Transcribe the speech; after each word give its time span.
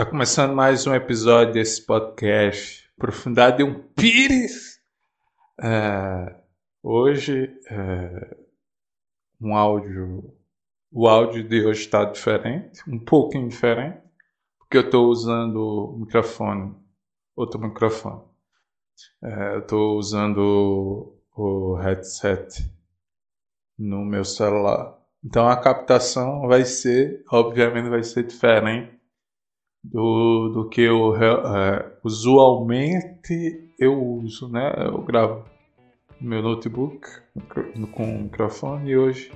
Tá 0.00 0.06
começando 0.06 0.54
mais 0.54 0.86
um 0.86 0.94
episódio 0.94 1.52
desse 1.52 1.84
podcast 1.84 2.90
Profundidade 2.96 3.58
de 3.58 3.64
um 3.64 3.82
Pires. 3.94 4.80
É, 5.62 6.36
hoje, 6.82 7.54
é, 7.70 8.36
um 9.38 9.54
áudio. 9.54 10.34
O 10.90 11.06
áudio 11.06 11.46
de 11.46 11.66
hoje 11.66 11.82
está 11.82 12.02
diferente, 12.06 12.80
um 12.88 12.98
pouquinho 12.98 13.46
diferente, 13.46 14.00
porque 14.58 14.78
eu 14.78 14.84
estou 14.86 15.06
usando 15.10 15.58
o 15.58 15.98
microfone, 15.98 16.74
outro 17.36 17.60
microfone. 17.60 18.22
É, 19.22 19.56
eu 19.56 19.60
estou 19.60 19.98
usando 19.98 21.14
o 21.36 21.74
headset 21.74 22.72
no 23.78 24.02
meu 24.02 24.24
celular. 24.24 24.98
Então 25.22 25.46
a 25.46 25.58
captação 25.58 26.48
vai 26.48 26.64
ser, 26.64 27.22
obviamente, 27.30 27.90
vai 27.90 28.02
ser 28.02 28.22
diferente 28.22 28.98
do, 29.82 30.50
do 30.50 30.68
que 30.68 30.82
eu 30.82 31.14
é, 31.16 31.90
usualmente 32.04 33.70
eu 33.78 34.02
uso, 34.02 34.48
né? 34.48 34.72
Eu 34.76 35.02
gravo 35.02 35.44
no 36.20 36.28
meu 36.28 36.42
notebook 36.42 37.08
com 37.92 38.04
o 38.04 38.22
microfone 38.24 38.90
e 38.90 38.96
hoje 38.96 39.32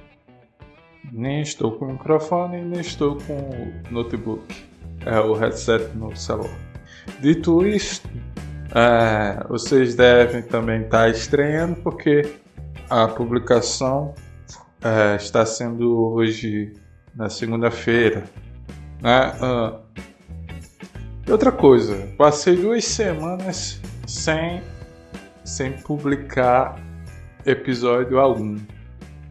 nem 1.12 1.40
estou 1.40 1.72
com 1.72 1.86
o 1.86 1.92
microfone 1.92 2.62
nem 2.62 2.80
estou 2.80 3.16
com 3.16 3.34
o 3.34 3.92
notebook, 3.92 4.44
é 5.04 5.18
o 5.18 5.34
headset 5.34 5.96
no 5.96 6.14
celular. 6.14 6.58
Dito 7.20 7.66
isto, 7.66 8.08
é, 8.74 9.46
vocês 9.48 9.94
devem 9.94 10.42
também 10.42 10.82
estar 10.82 11.08
estranhando 11.08 11.76
porque 11.76 12.22
a 12.90 13.08
publicação 13.08 14.14
é, 14.82 15.16
está 15.16 15.46
sendo 15.46 16.12
hoje 16.12 16.72
na 17.14 17.30
segunda-feira, 17.30 18.24
né? 19.00 19.32
Uh, 19.40 19.83
outra 21.33 21.51
coisa, 21.51 22.09
passei 22.19 22.56
duas 22.56 22.84
semanas 22.84 23.80
sem, 24.06 24.62
sem 25.44 25.72
publicar 25.83 26.78
episódio 27.47 28.19
algum, 28.19 28.58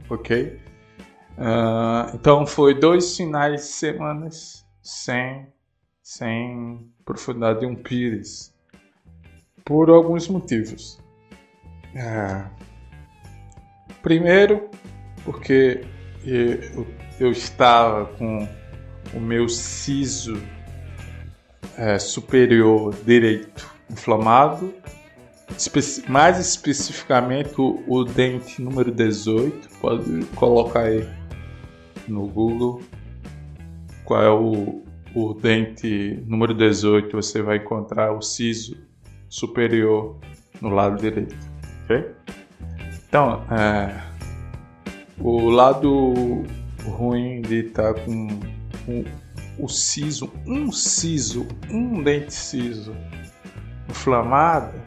ok? 0.09 0.59
Uh, 1.38 2.16
então 2.16 2.45
foi 2.45 2.80
dois 2.80 3.16
finais 3.16 3.61
de 3.61 3.67
semanas 3.67 4.66
sem, 4.81 5.47
sem 6.02 6.91
profundidade 7.05 7.61
de 7.61 7.66
um 7.66 7.75
pires, 7.75 8.53
por 9.63 9.89
alguns 9.89 10.28
motivos. 10.28 11.00
Uh, 11.95 12.50
primeiro, 14.02 14.69
porque 15.23 15.85
eu, 16.25 16.88
eu 17.19 17.31
estava 17.31 18.05
com 18.17 18.47
o 19.13 19.19
meu 19.19 19.47
siso 19.47 20.41
é, 21.77 21.97
superior 21.99 22.93
direito 23.05 23.71
inflamado, 23.89 24.73
espe 25.57 26.09
mais 26.09 26.39
especificamente 26.39 27.53
o, 27.59 27.83
o, 27.88 28.03
dente 28.03 28.61
número 28.61 28.91
18, 28.91 29.69
pode 29.79 30.25
colocar 30.35 30.81
aí 30.81 31.07
no 32.07 32.27
Google 32.27 32.81
qual 34.03 34.21
é 34.21 34.29
o, 34.29 34.83
o 35.16 35.33
dente 35.33 36.23
número 36.27 36.53
18, 36.53 37.16
você 37.16 37.41
vai 37.41 37.57
encontrar 37.57 38.11
o 38.11 38.21
siso 38.21 38.77
superior 39.29 40.17
no 40.61 40.69
lado 40.69 40.99
direito? 40.99 41.35
Então, 43.07 43.44
é, 43.51 44.01
o 45.19 45.49
lado 45.49 46.44
ruim 46.83 47.41
de 47.41 47.67
estar 47.67 47.94
tá 47.94 48.01
com 48.01 48.27
o 49.57 49.67
siso, 49.67 50.31
um 50.45 50.71
siso, 50.71 51.47
um 51.69 52.01
dente 52.01 52.33
siso 52.33 52.95
inflamado, 53.89 54.79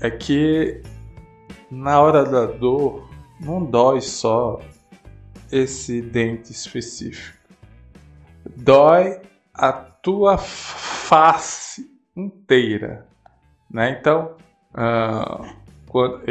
é 0.00 0.10
que 0.10 0.82
na 1.70 2.00
hora 2.00 2.24
da 2.24 2.46
dor 2.46 3.08
não 3.40 3.64
dói 3.64 4.00
só 4.00 4.60
esse 5.50 6.00
dente 6.00 6.52
específico. 6.52 7.36
Dói 8.56 9.20
a 9.52 9.72
tua 9.72 10.38
face 10.38 11.90
inteira, 12.14 13.06
né? 13.70 13.98
Então, 13.98 14.36
uh, 14.72 15.46
quando, 15.86 16.22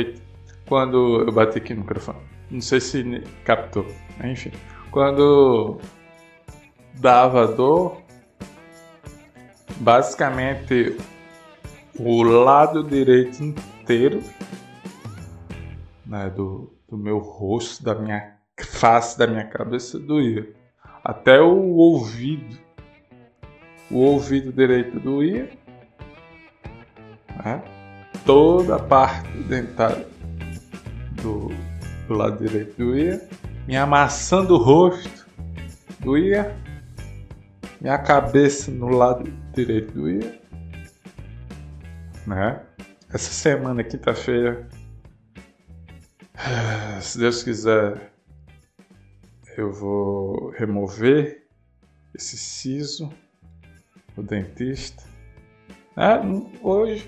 quando 0.67 1.21
eu 1.21 1.31
bati 1.31 1.57
aqui 1.57 1.73
no 1.73 1.81
microfone, 1.81 2.19
não 2.49 2.61
sei 2.61 2.79
se 2.79 3.03
captou, 3.43 3.85
enfim, 4.23 4.51
quando 4.91 5.79
dava 6.99 7.47
dor, 7.47 8.01
basicamente 9.77 10.97
o 11.97 12.23
lado 12.23 12.83
direito 12.83 13.43
inteiro 13.43 14.21
né, 16.05 16.29
do, 16.29 16.73
do 16.89 16.97
meu 16.97 17.19
rosto, 17.19 17.83
da 17.83 17.95
minha 17.95 18.35
face, 18.59 19.17
da 19.17 19.27
minha 19.27 19.45
cabeça 19.45 19.99
doía. 19.99 20.47
Até 21.03 21.39
o 21.41 21.75
ouvido. 21.75 22.57
O 23.91 23.99
ouvido 23.99 24.51
direito 24.51 24.99
doía. 24.99 25.49
Né? 27.43 27.63
Toda 28.25 28.77
a 28.77 28.79
parte 28.79 29.29
dentária 29.43 30.07
do, 31.21 31.49
do 32.07 32.13
lado 32.13 32.45
direito 32.45 32.75
doía. 32.77 33.27
Minha 33.67 33.85
maçã 33.85 34.43
do 34.43 34.57
rosto 34.57 35.25
doía 35.99 36.55
minha 37.85 37.99
cabeça 37.99 38.71
no 38.71 38.87
lado 38.87 39.31
direito 39.53 39.93
doía. 39.93 40.41
Né? 42.25 42.59
Essa 43.13 43.29
semana, 43.29 43.83
quinta-feira, 43.83 44.67
se 46.99 47.19
Deus 47.19 47.43
quiser, 47.43 48.11
eu 49.55 49.71
vou 49.71 50.49
remover 50.57 51.45
esse 52.15 52.35
siso, 52.35 53.07
o 54.17 54.23
dentista. 54.23 55.03
É, 55.95 56.19
hoje 56.63 57.05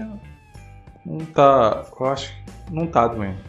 não 1.03 1.25
tá, 1.25 1.87
eu 1.99 2.05
acho 2.05 2.31
que 2.31 2.71
não 2.71 2.85
tá 2.85 3.07
doendo. 3.07 3.41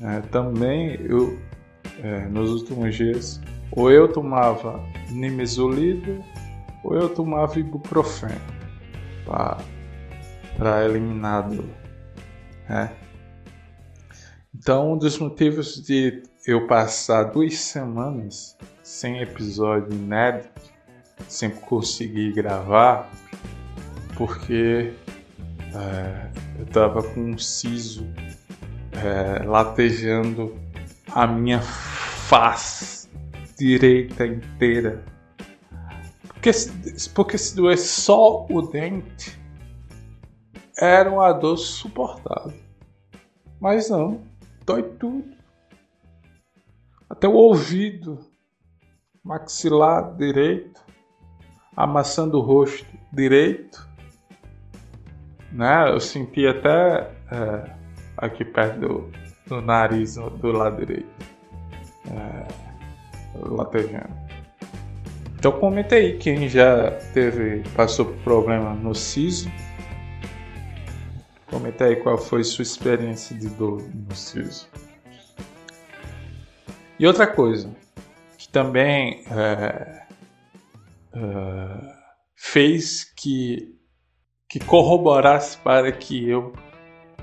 É, 0.00 0.20
também 0.22 1.00
eu, 1.02 1.38
é, 2.02 2.26
nos 2.26 2.50
últimos 2.50 2.96
dias, 2.96 3.40
ou 3.72 3.90
eu 3.90 4.12
tomava 4.12 4.82
nimesulida 5.10 6.20
ou 6.82 6.94
eu 6.94 7.08
tomava 7.08 7.58
ibuprofeno 7.58 8.40
para 9.24 10.84
eliminar 10.84 11.48
dor. 11.48 11.68
Né? 12.68 12.92
Então, 14.54 14.92
um 14.92 14.98
dos 14.98 15.18
motivos 15.18 15.82
de 15.82 16.22
eu 16.46 16.66
passar 16.66 17.24
duas 17.24 17.58
semanas 17.58 18.56
sem 18.82 19.20
episódio 19.20 19.92
inédito, 19.92 20.62
sem 21.28 21.50
conseguir 21.50 22.32
gravar, 22.32 23.10
porque 24.16 24.92
é, 25.74 26.30
eu 26.58 26.64
estava 26.64 27.02
com 27.02 27.20
um 27.20 27.38
siso 27.38 28.06
é, 28.92 29.44
latejando 29.44 30.56
a 31.12 31.26
minha 31.26 31.60
face 31.60 32.95
direita 33.56 34.26
inteira. 34.26 35.04
Porque, 36.26 36.50
porque 37.14 37.38
se 37.38 37.56
doer 37.56 37.78
só 37.78 38.46
o 38.48 38.62
dente, 38.62 39.38
era 40.78 41.10
uma 41.10 41.32
dor 41.32 41.56
suportável. 41.56 42.58
Mas 43.60 43.88
não, 43.88 44.22
dói 44.64 44.82
tudo. 44.82 45.34
Até 47.08 47.26
o 47.26 47.32
ouvido, 47.32 48.18
maxilar 49.24 50.14
direito, 50.16 50.80
amassando 51.74 52.38
o 52.38 52.42
rosto 52.42 52.86
direito. 53.12 53.88
Né? 55.52 55.90
Eu 55.90 56.00
senti 56.00 56.46
até 56.46 57.10
é, 57.30 57.76
aqui 58.16 58.44
perto 58.44 58.80
do, 58.80 59.12
do 59.46 59.60
nariz, 59.62 60.16
do 60.16 60.52
lado 60.52 60.84
direito. 60.84 61.35
Latejando. 63.54 64.14
Então 65.38 65.52
comenta 65.52 65.94
aí 65.94 66.18
quem 66.18 66.48
já 66.48 66.90
teve, 67.12 67.62
passou 67.76 68.06
por 68.06 68.16
problema 68.24 68.74
no 68.74 68.94
siso. 68.94 69.50
Comenta 71.46 71.84
aí 71.84 71.96
qual 71.96 72.18
foi 72.18 72.42
sua 72.42 72.62
experiência 72.62 73.36
de 73.36 73.48
dor 73.50 73.82
no 73.94 74.14
siso. 74.14 74.68
E 76.98 77.06
outra 77.06 77.26
coisa 77.26 77.70
que 78.38 78.48
também 78.48 79.22
é, 79.30 80.02
é, 81.12 81.96
fez 82.34 83.04
que, 83.04 83.74
que 84.48 84.58
corroborasse 84.58 85.58
para 85.58 85.92
que 85.92 86.28
eu 86.28 86.52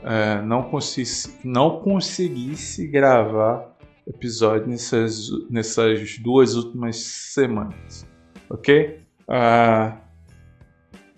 é, 0.04 0.42
não, 0.42 0.64
conseguisse, 0.64 1.40
não 1.44 1.80
conseguisse 1.80 2.88
gravar 2.88 3.73
episódio 4.08 4.68
nessas, 4.68 5.30
nessas 5.50 6.18
duas 6.20 6.56
últimas 6.56 6.98
semanas, 6.98 8.06
ok? 8.50 9.00
Uh, 9.24 9.98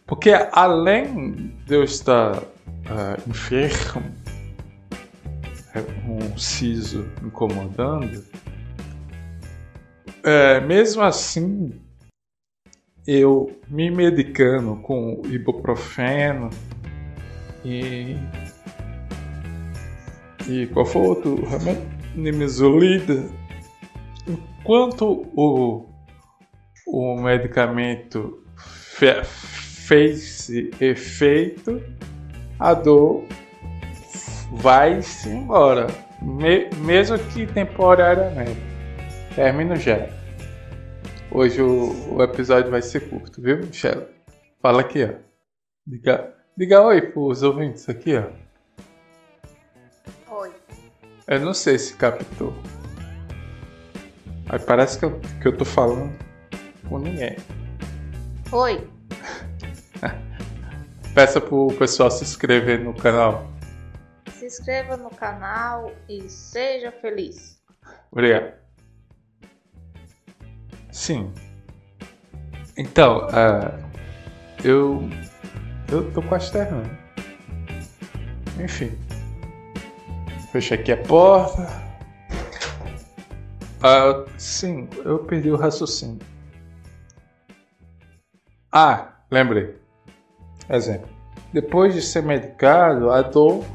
porque 0.05 0.31
além 0.51 1.53
de 1.65 1.75
eu 1.75 1.83
estar 1.83 2.37
uh, 2.37 3.29
enfermo, 3.29 4.03
é, 5.73 5.79
um 6.07 6.37
siso 6.37 7.05
incomodando, 7.23 8.23
é, 10.23 10.59
mesmo 10.59 11.03
assim, 11.03 11.71
eu 13.05 13.59
me 13.67 13.91
medicando 13.91 14.75
com 14.77 15.21
ibuprofeno 15.25 16.49
e. 17.63 18.15
E 20.47 20.65
qual 20.67 20.85
foi 20.85 21.01
o 21.01 21.05
outro 21.05 21.45
remédio? 21.45 21.87
Nimesulida. 22.15 23.29
Enquanto 24.27 25.29
o, 25.35 25.85
o 26.87 27.21
medicamento 27.21 28.43
fe, 28.57 29.23
fez 29.23 30.49
efeito, 30.79 31.81
a 32.59 32.73
dor 32.73 33.23
vai-se 34.51 35.29
embora, 35.29 35.87
me, 36.21 36.69
mesmo 36.77 37.17
que 37.19 37.45
temporariamente. 37.45 38.59
Termino 39.35 39.75
já. 39.75 40.07
Hoje 41.31 41.61
o, 41.61 42.15
o, 42.15 42.23
episódio 42.23 42.71
vai 42.71 42.81
ser 42.81 43.09
curto, 43.09 43.41
viu, 43.41 43.57
Michelle? 43.57 44.05
Fala 44.61 44.81
aqui, 44.81 45.03
ó. 45.03 45.09
Diga, 45.85 46.33
diga 46.57 46.81
oi 46.81 47.01
pros 47.01 47.43
ouvintes 47.43 47.89
aqui, 47.89 48.15
ó. 48.15 48.44
Eu 51.27 51.39
não 51.39 51.53
sei 51.53 51.79
se 51.79 51.95
captou. 51.95 52.53
Mas 54.47 54.63
parece 54.63 54.99
que 54.99 55.05
eu, 55.05 55.19
que 55.41 55.47
eu 55.47 55.57
tô 55.57 55.65
falando 55.65 56.15
com 56.87 56.99
ninguém. 56.99 57.35
Oi. 58.51 58.87
Peça 61.15 61.41
pro 61.41 61.67
pessoal 61.79 62.11
se 62.11 62.23
inscrever 62.23 62.79
no 62.79 62.93
canal. 62.93 63.49
Se 64.29 64.45
inscreva 64.45 64.97
no 64.97 65.09
canal 65.09 65.91
e 66.07 66.29
seja 66.29 66.91
feliz. 66.91 67.59
Obrigado. 68.11 68.53
Sim. 70.91 71.33
Então, 72.77 73.27
uh, 73.27 73.83
eu. 74.63 75.09
Eu 75.91 76.11
tô 76.11 76.21
quase 76.21 76.51
terminando. 76.51 76.97
Enfim. 78.59 79.04
Fechei 80.55 80.77
aqui 80.77 80.93
a 80.93 80.95
porta. 80.95 81.63
Uh, 83.83 84.25
sim, 84.37 84.87
eu 85.03 85.19
perdi 85.19 85.51
o 85.51 85.57
raciocínio. 85.57 86.21
Ah, 88.71 89.15
lembrei. 89.29 89.75
Exemplo. 90.69 91.09
Depois 91.51 91.93
de 91.93 92.01
ser 92.01 92.23
medicado, 92.23 93.11
a 93.11 93.21
dor 93.21 93.65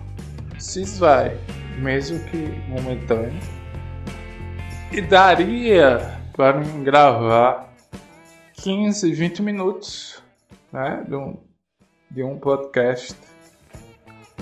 se 0.59 0.81
esvai, 0.81 1.37
mesmo 1.77 2.19
que 2.31 2.47
momentânea. 2.71 3.39
E 4.91 5.03
daria 5.03 6.19
para 6.35 6.63
gravar 6.83 7.75
15, 8.55 9.13
20 9.13 9.43
minutos 9.43 10.23
né, 10.73 11.05
de, 11.07 11.15
um, 11.15 11.37
de 12.11 12.23
um 12.23 12.39
podcast. 12.39 13.15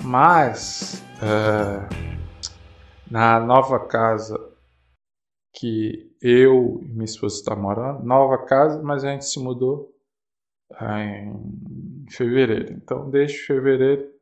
Mas 0.01 1.03
uh, 1.21 2.09
na 3.11 3.39
nova 3.39 3.87
casa 3.87 4.37
que 5.53 6.15
eu 6.21 6.79
e 6.83 6.89
minha 6.93 7.05
esposa 7.05 7.35
estão 7.35 7.55
tá 7.55 7.61
morando, 7.61 8.03
nova 8.03 8.45
casa, 8.45 8.81
mas 8.83 9.03
a 9.03 9.11
gente 9.11 9.25
se 9.25 9.39
mudou 9.39 9.93
em 10.81 12.05
fevereiro. 12.09 12.73
Então, 12.73 13.09
desde 13.09 13.37
fevereiro. 13.39 14.13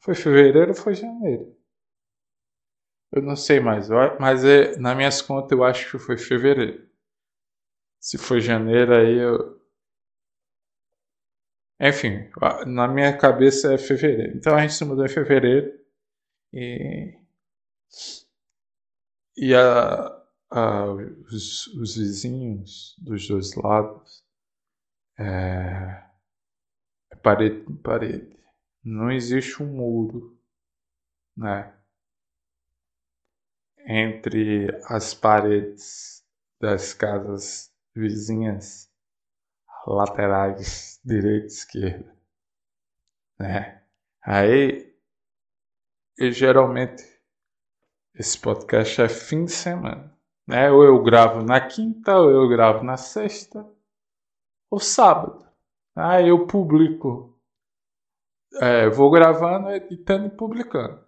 Foi 0.00 0.14
fevereiro 0.14 0.70
ou 0.70 0.76
foi 0.76 0.94
janeiro? 0.94 1.56
Eu 3.12 3.22
não 3.22 3.36
sei 3.36 3.58
mais, 3.60 3.88
mas 4.20 4.44
é, 4.44 4.76
nas 4.78 4.96
minhas 4.96 5.22
contas 5.22 5.52
eu 5.52 5.64
acho 5.64 5.90
que 5.90 5.98
foi 5.98 6.16
fevereiro. 6.18 6.88
Se 8.00 8.18
foi 8.18 8.40
janeiro, 8.40 8.94
aí 8.94 9.18
eu. 9.18 9.58
Enfim, 11.80 12.28
na 12.66 12.88
minha 12.88 13.16
cabeça 13.16 13.72
é 13.74 13.78
fevereiro. 13.78 14.36
Então 14.36 14.54
a 14.54 14.60
gente 14.62 14.74
se 14.74 14.84
mudou 14.84 15.04
em 15.04 15.08
fevereiro 15.08 15.72
e. 16.52 17.17
E 19.36 19.54
a, 19.54 20.06
a, 20.50 20.84
os, 21.32 21.66
os 21.68 21.96
vizinhos 21.96 22.96
dos 22.98 23.26
dois 23.28 23.54
lados 23.54 24.24
é, 25.18 26.04
é 27.10 27.16
parede 27.16 27.64
com 27.64 27.76
parede. 27.76 28.36
Não 28.82 29.10
existe 29.10 29.62
um 29.62 29.66
muro, 29.66 30.38
né? 31.36 31.78
entre 33.88 34.68
as 34.84 35.14
paredes 35.14 36.22
das 36.60 36.92
casas 36.92 37.72
vizinhas 37.96 38.92
laterais 39.86 41.00
direita 41.02 41.44
e 41.44 41.46
esquerda, 41.46 42.16
né? 43.38 43.82
Aí, 44.22 44.94
geralmente 46.18 47.02
esse 48.18 48.38
podcast 48.38 49.00
é 49.00 49.08
fim 49.08 49.44
de 49.44 49.52
semana, 49.52 50.12
né? 50.46 50.70
Ou 50.72 50.82
eu 50.82 51.00
gravo 51.02 51.40
na 51.42 51.60
quinta, 51.60 52.18
ou 52.18 52.30
eu 52.30 52.48
gravo 52.48 52.82
na 52.82 52.96
sexta, 52.96 53.64
ou 54.68 54.80
sábado. 54.80 55.46
Aí 55.94 56.28
eu 56.28 56.46
publico, 56.46 57.38
é, 58.60 58.88
vou 58.88 59.10
gravando, 59.10 59.70
editando 59.70 60.26
e 60.26 60.30
publicando. 60.30 61.06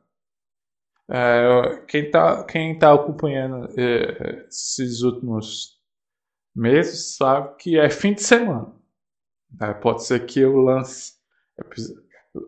É, 1.11 1.85
quem 1.89 2.05
está 2.05 2.45
quem 2.45 2.79
tá 2.79 2.95
acompanhando 2.95 3.69
é, 3.77 4.47
esses 4.47 5.03
últimos 5.03 5.81
meses 6.55 7.17
sabe 7.17 7.57
que 7.57 7.77
é 7.77 7.91
fim 7.91 8.15
de 8.15 8.23
semana. 8.23 8.73
É, 9.61 9.75
pode 9.75 10.05
ser 10.05 10.25
que 10.27 10.39
eu 10.39 10.57
lance 10.57 11.15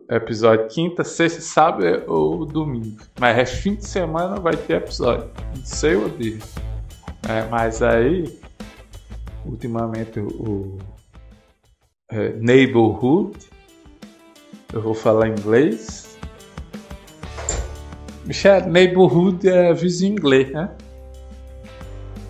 episódio 0.09 0.67
quinta, 0.67 1.03
sexta, 1.03 1.41
sábado 1.41 2.03
ou 2.07 2.45
domingo. 2.45 3.01
Mas 3.19 3.37
é 3.37 3.45
fim 3.45 3.75
de 3.75 3.85
semana 3.85 4.39
vai 4.39 4.55
ter 4.55 4.77
episódio. 4.77 5.29
Não 5.55 5.65
sei 5.65 5.95
o 5.95 6.09
dia. 6.09 6.39
É, 7.27 7.47
mas 7.49 7.81
aí, 7.81 8.39
ultimamente, 9.45 10.19
o, 10.19 10.77
é, 12.09 12.33
Neighborhood, 12.33 13.37
eu 14.73 14.81
vou 14.81 14.93
falar 14.93 15.27
inglês 15.27 16.13
Michel, 18.25 18.67
neighborhood 18.69 19.47
é 19.47 19.73
vizinho 19.73 20.13
inglês, 20.13 20.49
né? 20.51 20.69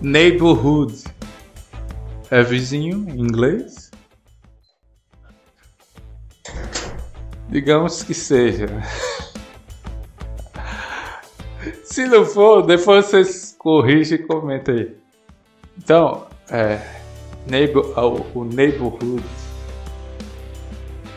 Neighborhood 0.00 1.04
é 2.30 2.42
vizinho 2.42 3.08
em 3.08 3.20
inglês? 3.20 3.83
Digamos 7.54 8.02
que 8.02 8.12
seja. 8.12 8.66
Se 11.84 12.04
não 12.04 12.26
for, 12.26 12.66
depois 12.66 13.06
vocês 13.06 13.54
corrigem 13.56 14.18
e 14.18 14.22
comentem 14.24 14.74
aí. 14.74 14.96
Então, 15.78 16.26
é, 16.50 16.80
neighbor, 17.46 17.96
o, 17.96 18.40
o 18.40 18.44
neighborhood 18.44 19.24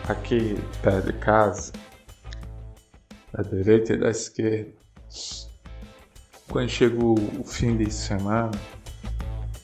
aqui 0.08 0.56
perto 0.84 1.08
de 1.08 1.13
casa 1.13 1.74
da 3.34 3.41
direita 3.41 3.94
e 3.94 3.98
da 3.98 4.12
esquerda. 4.12 4.72
Quando 6.51 6.70
chega 6.70 7.03
o 7.03 7.44
fim 7.46 7.77
de 7.77 7.91
semana, 7.91 8.51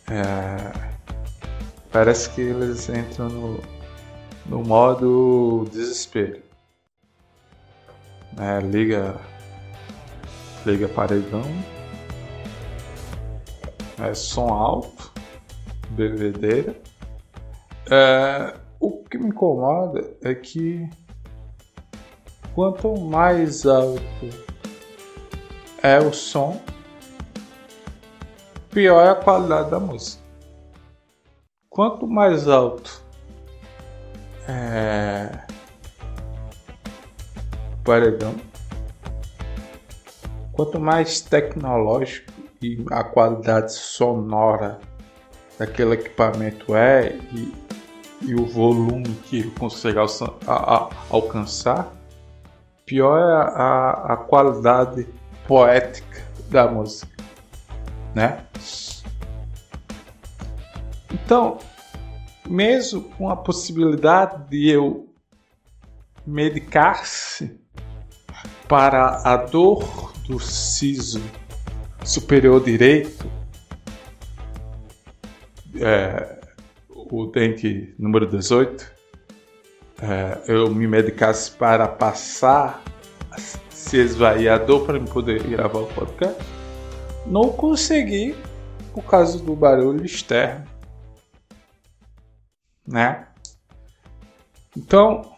é, 0.10 0.90
parece 1.92 2.32
que 2.32 2.42
eles 2.42 2.90
entram 2.90 3.30
no, 3.30 3.60
no 4.48 4.64
modo 4.64 5.68
desespero. 5.72 6.42
É, 8.40 8.60
liga, 8.62 9.16
liga 10.66 10.88
paredão, 10.90 11.44
é, 14.02 14.14
som 14.14 14.50
alto, 14.50 15.12
bebedeira. 15.92 16.76
É, 17.90 18.56
o 18.80 19.04
que 19.04 19.18
me 19.18 19.28
incomoda 19.28 20.16
é 20.24 20.34
que 20.34 20.90
Quanto 22.54 22.96
mais 23.00 23.66
alto 23.66 24.00
é 25.82 25.98
o 25.98 26.14
som, 26.14 26.62
pior 28.70 29.04
é 29.04 29.10
a 29.10 29.16
qualidade 29.16 29.72
da 29.72 29.80
música. 29.80 30.22
Quanto 31.68 32.06
mais 32.06 32.48
alto 32.48 33.04
é 34.48 35.43
paredão, 37.84 38.36
quanto 40.52 40.80
mais 40.80 41.22
tecnológico 41.22 42.32
e 42.62 42.84
a 42.92 43.04
qualidade 43.04 43.74
sonora 43.74 44.80
daquele 45.58 45.94
equipamento 45.94 46.76
é 46.76 47.16
e 47.34 47.64
e 48.26 48.34
o 48.36 48.46
volume 48.46 49.10
que 49.26 49.40
ele 49.40 49.52
consegue 49.52 49.98
alcançar, 51.10 51.94
pior 52.86 53.18
é 53.18 53.34
a, 53.34 54.14
a 54.14 54.18
qualidade 54.18 55.08
poética 55.48 56.26
da 56.50 56.70
música, 56.70 57.12
né? 58.16 58.46
Então, 61.12 61.58
mesmo 62.48 63.02
com 63.02 63.30
a 63.30 63.36
possibilidade 63.36 64.50
de 64.50 64.70
eu 64.70 65.10
medicar-se 66.26 67.60
para 68.74 69.22
a 69.24 69.38
dor 69.38 70.12
do 70.28 70.40
siso 70.40 71.22
superior 72.04 72.60
direito, 72.60 73.30
é, 75.80 76.40
o 76.90 77.28
dente 77.28 77.94
número 78.00 78.26
18, 78.26 78.92
é, 80.02 80.42
eu 80.48 80.72
me 80.72 80.88
medicasse 80.88 81.52
para 81.52 81.88
passar, 81.88 82.82
se 83.70 83.98
esvair 83.98 84.52
a 84.52 84.58
dor 84.58 84.88
para 84.88 85.00
poder 85.00 85.44
gravar 85.44 85.82
o 85.82 85.94
podcast, 85.94 86.44
não 87.28 87.50
consegui 87.50 88.36
por 88.92 89.04
causa 89.04 89.38
do 89.38 89.56
barulho 89.56 90.04
externo, 90.04 90.66
né? 92.88 93.28
Então, 94.76 95.32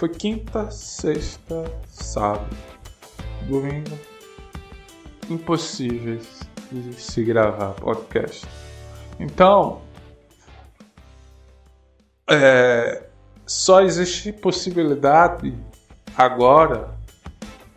foi 0.00 0.08
quinta, 0.08 0.70
sexta, 0.70 1.70
sábado, 1.86 2.56
domingo, 3.46 3.98
impossíveis 5.28 6.40
de 6.72 6.94
se 6.94 7.22
gravar 7.22 7.74
podcast. 7.74 8.46
Então, 9.18 9.82
é, 12.30 13.08
só 13.44 13.82
existe 13.82 14.32
possibilidade 14.32 15.54
agora 16.16 16.96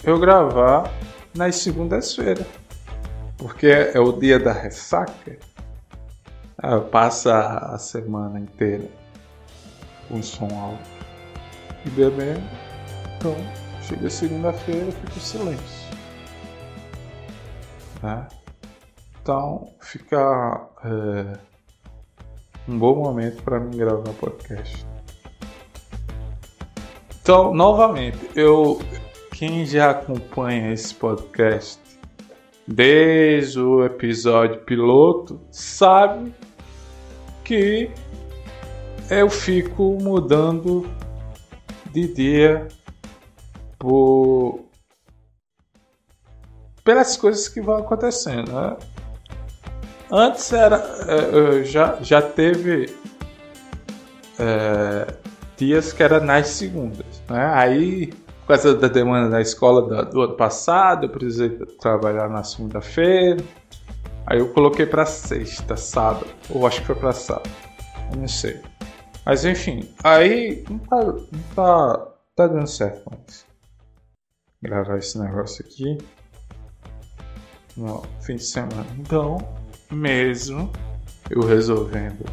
eu 0.01 0.17
gravar 0.17 0.89
nas 1.35 1.57
segundas-feiras, 1.57 2.47
porque 3.37 3.67
é 3.67 3.99
o 3.99 4.13
dia 4.13 4.39
da 4.39 4.53
ressaca. 4.53 5.37
Ah, 6.57 6.79
passa 6.79 7.37
a 7.37 7.77
semana 7.77 8.39
inteira 8.39 8.87
com 10.07 10.23
som 10.23 10.47
alto 10.57 10.92
e 11.85 11.89
bebendo. 11.89 12.43
Então, 13.17 13.35
chega 13.81 14.09
segunda-feira, 14.09 14.91
fica 14.91 15.17
o 15.17 15.19
silêncio. 15.19 15.93
Né? 18.01 18.27
Então 19.21 19.69
fica 19.79 20.67
é, 20.83 21.37
um 22.67 22.77
bom 22.77 22.95
momento 22.95 23.41
para 23.43 23.59
mim 23.59 23.77
gravar 23.77 24.09
podcast. 24.19 24.85
Então, 27.21 27.53
novamente, 27.53 28.17
eu 28.35 28.81
quem 29.31 29.65
já 29.65 29.91
acompanha 29.91 30.73
esse 30.73 30.93
podcast 30.93 31.79
desde 32.67 33.59
o 33.59 33.85
episódio 33.85 34.59
piloto 34.61 35.39
sabe 35.49 36.33
que 37.43 37.89
eu 39.09 39.29
fico 39.29 39.97
mudando 40.01 40.85
de 41.93 42.13
dia 42.13 42.67
por 43.77 44.65
pelas 46.83 47.15
coisas 47.15 47.47
que 47.47 47.61
vão 47.61 47.77
acontecendo. 47.77 48.51
Né? 48.51 48.77
Antes 50.11 50.51
era. 50.51 50.77
É, 51.07 51.59
é, 51.59 51.63
já, 51.63 51.97
já 52.01 52.21
teve 52.21 52.93
é, 54.37 55.13
dias 55.57 55.93
que 55.93 56.03
era 56.03 56.19
nas 56.19 56.47
segundas. 56.47 57.21
Né? 57.29 57.51
Aí, 57.53 58.07
por 58.41 58.47
causa 58.47 58.75
da 58.75 58.87
demanda 58.87 59.29
da 59.29 59.41
escola 59.41 60.05
do, 60.05 60.21
ano 60.21 60.35
passado, 60.35 61.05
eu 61.05 61.09
precisei 61.09 61.49
trabalhar 61.79 62.29
na 62.29 62.43
segunda-feira. 62.43 63.43
Aí 64.25 64.39
eu 64.39 64.49
coloquei 64.49 64.85
para 64.85 65.05
sexta, 65.05 65.75
sábado. 65.75 66.27
Ou 66.49 66.65
acho 66.67 66.81
que 66.81 66.87
foi 66.87 66.95
para 66.95 67.11
sábado. 67.11 67.49
Não 68.17 68.27
sei. 68.27 68.61
Mas 69.25 69.45
enfim, 69.45 69.89
aí 70.03 70.63
não 70.69 70.79
tá, 70.79 71.03
não 71.03 71.43
tá, 71.55 71.97
tá 72.35 72.47
dando 72.47 72.67
certo 72.67 73.09
mais. 73.09 73.45
Gravar 74.61 74.97
esse 74.97 75.19
negócio 75.19 75.65
aqui 75.65 75.97
no 77.75 78.03
fim 78.21 78.35
de 78.35 78.43
semana. 78.43 78.85
Então, 78.99 79.37
mesmo 79.91 80.71
eu 81.29 81.41
resolvendo 81.41 82.25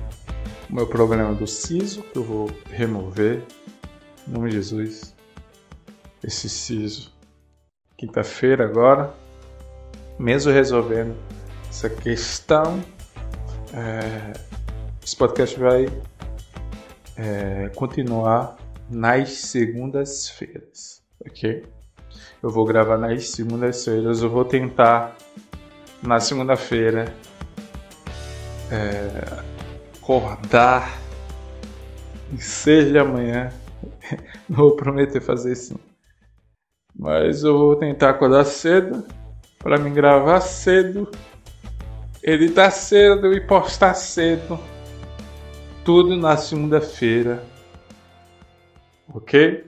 o 0.69 0.75
meu 0.75 0.87
problema 0.87 1.35
do 1.35 1.47
siso, 1.47 2.03
que 2.03 2.19
eu 2.19 2.25
vou 2.25 2.51
remover, 2.71 3.43
em 4.27 4.33
nome 4.33 4.51
de 4.51 4.57
Jesus, 4.57 5.15
esse 6.23 6.49
siso. 6.49 7.13
Quinta-feira 7.97 8.65
agora, 8.65 9.13
mesmo 10.19 10.53
resolvendo 10.53 11.17
essa 11.69 11.89
questão, 11.89 12.83
é, 13.75 14.33
esse 15.05 15.17
podcast 15.17 15.59
vai 15.59 15.87
é, 17.21 17.69
continuar 17.75 18.57
nas 18.89 19.31
segundas-feiras, 19.33 21.03
ok? 21.21 21.67
Eu 22.43 22.49
vou 22.49 22.65
gravar 22.65 22.97
nas 22.97 23.29
segundas-feiras, 23.29 24.23
eu 24.23 24.31
vou 24.31 24.45
tentar 24.45 25.15
na 26.03 26.19
segunda-feira 26.19 27.15
é, 28.73 29.43
acordar 29.99 30.99
e 32.33 32.41
seja 32.41 33.03
amanhã. 33.03 33.53
Não 34.49 34.57
vou 34.57 34.77
prometer 34.77 35.21
fazer 35.21 35.53
isso. 35.53 35.79
Mas 36.99 37.45
eu 37.45 37.57
vou 37.57 37.77
tentar 37.77 38.11
acordar 38.11 38.45
cedo 38.45 39.07
para 39.59 39.79
me 39.79 39.91
gravar 39.91 40.41
cedo, 40.41 41.11
editar 42.23 42.71
cedo 42.71 43.33
e 43.35 43.41
postar 43.43 43.93
cedo. 43.93 44.59
Tudo 45.85 46.15
na 46.17 46.37
segunda-feira. 46.37 47.43
Ok? 49.15 49.65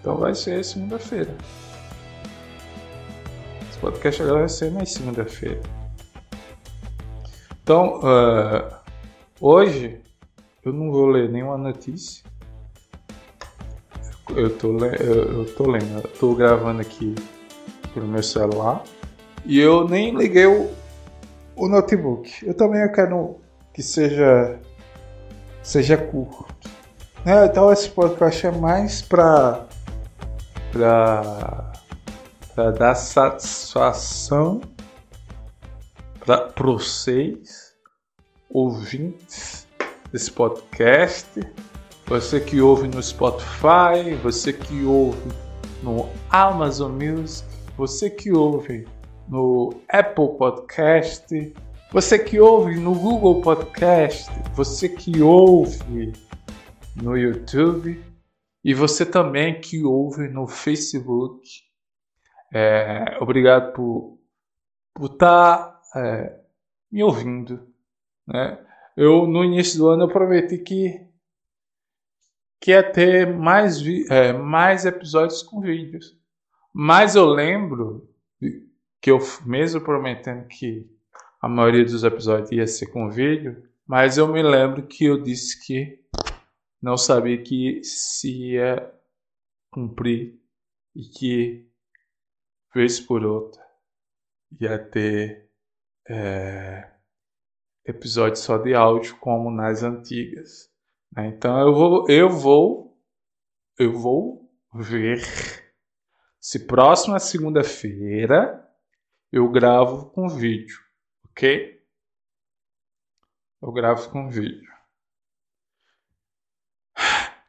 Então 0.00 0.16
vai 0.16 0.34
ser 0.34 0.64
segunda-feira. 0.64 1.34
Esse 3.68 3.78
podcast 3.78 4.22
agora 4.22 4.38
vai 4.40 4.48
ser 4.48 4.72
na 4.72 4.84
segunda-feira. 4.86 5.60
Então, 7.62 8.00
uh, 8.00 8.74
hoje 9.40 10.00
eu 10.64 10.72
não 10.72 10.90
vou 10.90 11.06
ler 11.06 11.28
nenhuma 11.28 11.58
notícia. 11.58 12.24
Eu 14.30 14.56
tô, 14.56 14.78
eu, 14.78 15.54
tô 15.54 15.70
lendo, 15.70 16.00
eu 16.02 16.08
tô 16.18 16.34
gravando 16.34 16.80
aqui 16.80 17.14
pelo 17.92 18.08
meu 18.08 18.22
celular 18.22 18.82
e 19.44 19.60
eu 19.60 19.86
nem 19.86 20.16
liguei 20.16 20.46
o, 20.46 20.70
o 21.54 21.68
notebook. 21.68 22.44
Eu 22.44 22.54
também 22.54 22.90
quero 22.90 23.38
que 23.72 23.82
seja 23.82 24.58
seja 25.62 25.96
curto. 25.96 26.46
Né? 27.24 27.46
Então 27.46 27.72
esse 27.72 27.88
podcast 27.88 28.46
é 28.46 28.50
mais 28.50 29.02
para 29.02 29.66
para 30.72 32.70
dar 32.72 32.94
satisfação 32.94 34.60
para 36.24 36.52
vocês, 36.56 37.74
ouvintes 38.48 39.66
desse 40.12 40.30
podcast, 40.30 41.28
você 42.06 42.40
que 42.40 42.60
ouve 42.60 42.88
no 42.88 43.02
Spotify, 43.02 44.14
você 44.22 44.52
que 44.52 44.84
ouve 44.84 45.30
no 45.82 46.08
Amazon 46.30 46.92
Music, 46.92 47.48
você 47.76 48.08
que 48.08 48.30
ouve 48.32 48.86
no 49.28 49.74
Apple 49.88 50.36
Podcast, 50.38 51.54
você 51.92 52.18
que 52.18 52.40
ouve 52.40 52.80
no 52.80 52.94
Google 52.94 53.42
Podcast, 53.42 54.30
você 54.54 54.88
que 54.88 55.20
ouve 55.20 56.14
no 56.96 57.18
YouTube 57.18 58.02
e 58.64 58.72
você 58.72 59.04
também 59.04 59.60
que 59.60 59.84
ouve 59.84 60.26
no 60.28 60.46
Facebook. 60.46 61.46
É, 62.50 63.18
obrigado 63.20 63.74
por 63.74 64.18
estar 65.04 65.58
tá 65.58 66.00
é, 66.00 66.40
me 66.90 67.02
ouvindo. 67.02 67.68
Né? 68.26 68.58
Eu, 68.96 69.26
no 69.26 69.44
início 69.44 69.78
do 69.78 69.88
ano, 69.88 70.04
eu 70.04 70.08
prometi 70.08 70.56
que, 70.56 71.06
que 72.58 72.70
ia 72.70 72.82
ter 72.82 73.34
mais, 73.34 73.82
é, 74.10 74.32
mais 74.32 74.86
episódios 74.86 75.42
com 75.42 75.60
vídeos. 75.60 76.18
Mas 76.72 77.16
eu 77.16 77.26
lembro 77.26 78.08
que 78.98 79.10
eu, 79.10 79.18
mesmo 79.44 79.82
prometendo 79.82 80.46
que 80.48 80.90
a 81.42 81.48
maioria 81.48 81.84
dos 81.84 82.04
episódios 82.04 82.52
ia 82.52 82.66
ser 82.68 82.86
com 82.86 83.10
vídeo, 83.10 83.68
mas 83.84 84.16
eu 84.16 84.28
me 84.28 84.40
lembro 84.40 84.86
que 84.86 85.06
eu 85.06 85.20
disse 85.20 85.60
que 85.66 86.00
não 86.80 86.96
sabia 86.96 87.42
que 87.42 87.82
se 87.82 88.52
ia 88.52 88.94
cumprir 89.70 90.40
e 90.94 91.02
que, 91.02 91.68
vez 92.72 93.00
por 93.00 93.24
outra, 93.24 93.60
ia 94.60 94.78
ter 94.78 95.50
é, 96.08 96.92
episódio 97.84 98.36
só 98.36 98.56
de 98.58 98.72
áudio 98.74 99.16
como 99.18 99.50
nas 99.50 99.82
antigas. 99.82 100.70
Né? 101.10 101.26
Então 101.28 101.58
eu 101.58 101.74
vou, 101.74 102.08
eu 102.08 102.30
vou, 102.30 103.02
eu 103.78 103.92
vou 103.92 104.48
ver 104.74 105.20
se 106.40 106.66
próxima 106.66 107.18
segunda-feira 107.18 108.60
eu 109.32 109.50
gravo 109.50 110.10
com 110.10 110.28
vídeo, 110.28 110.78
ok? 111.32 111.82
Eu 113.60 113.72
gravo 113.72 114.10
com 114.10 114.30
vídeo. 114.30 114.70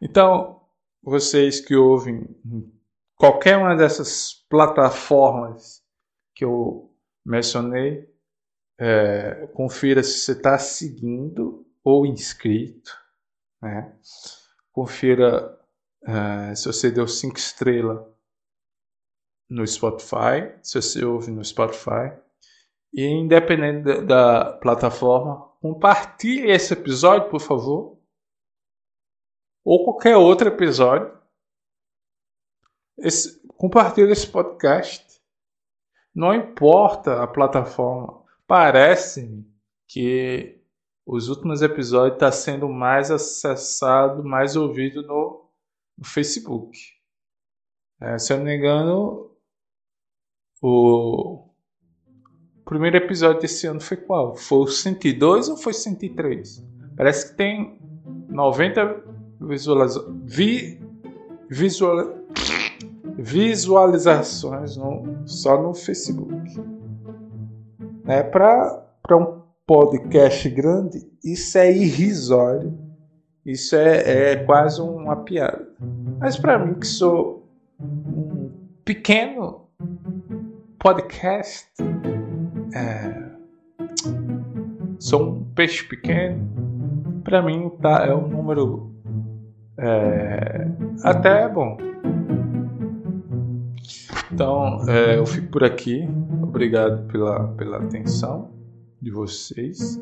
Então, 0.02 0.62
vocês 1.02 1.60
que 1.60 1.76
ouvem 1.76 2.28
qualquer 3.16 3.58
uma 3.58 3.76
dessas 3.76 4.34
plataformas 4.50 5.84
que 6.36 6.44
eu 6.44 6.94
mencionei, 7.26 8.12
é, 8.78 9.48
confira 9.54 10.04
se 10.04 10.20
você 10.20 10.34
está 10.34 10.58
seguindo 10.58 11.66
ou 11.84 12.06
inscrito. 12.06 12.92
Né? 13.62 13.98
Confira 14.72 15.58
é, 16.06 16.56
se 16.56 16.66
você 16.66 16.92
deu 16.92 17.08
cinco 17.08 17.38
estrelas 17.38 18.06
no 19.50 19.66
Spotify, 19.66 20.54
se 20.62 20.82
você 20.82 21.06
ouve 21.06 21.32
no 21.32 21.44
Spotify. 21.44 22.12
E 22.94 23.04
independente 23.06 24.02
da, 24.02 24.54
plataforma, 24.58 25.50
compartilhe 25.62 26.52
esse 26.52 26.74
episódio, 26.74 27.30
por 27.30 27.40
favor. 27.40 27.98
Ou 29.66 29.84
qualquer 29.84 30.16
outro 30.16 30.48
episódio. 30.48 31.18
Esse, 32.98 33.42
compartilhe 33.58 34.12
esse 34.12 34.28
podcast. 34.28 35.22
Não 36.14 36.34
importa 36.34 37.24
a 37.24 37.28
plataforma 37.28 38.24
Parece-me 38.48 39.52
que 39.88 40.62
os 41.06 41.30
últimos 41.30 41.62
episódios 41.62 42.14
estão 42.14 42.30
tá 42.30 42.32
sendo 42.32 42.70
mais 42.70 43.10
acessado, 43.10 44.24
mais 44.24 44.56
ouvido 44.56 45.02
no, 45.04 45.50
no 45.98 46.06
Facebook. 46.06 46.78
É, 48.02 48.18
se 48.18 48.34
eu 48.34 48.38
não 48.38 48.46
me 48.46 48.56
engano, 48.56 49.36
o 50.62 51.53
primeiro 52.74 52.98
episódio 52.98 53.40
desse 53.40 53.68
ano 53.68 53.80
foi 53.80 53.98
qual? 53.98 54.36
Foi 54.36 54.58
o 54.60 54.68
102 54.68 55.50
ou 55.50 55.58
foi 55.58 55.74
103? 55.74 56.66
Parece 56.98 57.30
que 57.30 57.38
tem 57.38 57.80
90 58.30 59.04
visualiza 59.40 60.04
vi 60.26 60.82
visual 61.50 62.16
visualizações 63.16 64.76
no, 64.76 65.22
só 65.28 65.62
no 65.62 65.76
Facebook. 65.76 66.60
Né? 68.04 68.24
Para 68.24 68.84
um 69.12 69.44
podcast 69.68 70.50
grande, 70.50 71.08
isso 71.24 71.56
é 71.60 71.72
irrisório. 71.72 72.76
Isso 73.46 73.76
é, 73.76 74.32
é 74.32 74.36
quase 74.38 74.82
uma 74.82 75.18
piada. 75.18 75.68
Mas 76.20 76.38
para 76.38 76.58
mim, 76.58 76.74
que 76.74 76.88
sou 76.88 77.48
um 77.80 78.50
pequeno 78.84 79.68
podcast, 80.80 81.68
é, 82.76 83.32
sou 85.00 85.24
um 85.24 85.44
peixe 85.54 85.84
pequeno, 85.84 87.22
para 87.24 87.42
mim 87.42 87.70
tá, 87.82 88.06
é 88.06 88.14
um 88.14 88.28
número 88.28 88.92
é, 89.78 90.68
até 91.04 91.48
bom. 91.50 91.78
Então, 94.32 94.90
é, 94.90 95.18
eu 95.18 95.26
fico 95.26 95.50
por 95.50 95.64
aqui. 95.64 96.08
Obrigado 96.42 97.08
pela, 97.08 97.48
pela 97.50 97.78
atenção 97.78 98.50
de 99.02 99.12
vocês. 99.12 100.02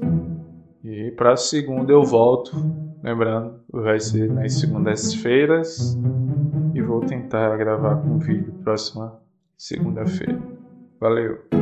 E 0.84 1.12
para 1.12 1.36
segunda 1.36 1.92
eu 1.92 2.04
volto. 2.04 2.52
Lembrando, 3.04 3.60
vai 3.72 4.00
ser 4.00 4.32
nas 4.32 4.54
segundas-feiras. 4.54 5.98
E 6.74 6.82
vou 6.82 7.02
tentar 7.02 7.58
gravar 7.58 7.98
com 7.98 8.18
vídeo 8.20 8.54
próxima 8.64 9.20
segunda-feira. 9.58 10.40
Valeu! 11.00 11.61